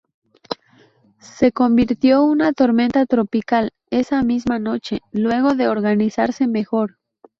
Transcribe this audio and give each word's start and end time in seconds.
Se 1.19 1.51
convirtió 1.51 2.23
una 2.23 2.53
tormenta 2.53 3.05
tropical 3.05 3.71
esa 3.91 4.23
misma 4.23 4.57
noche, 4.57 5.01
luego 5.11 5.53
de 5.53 5.67
organizarse 5.67 6.47
mejor. 6.47 6.97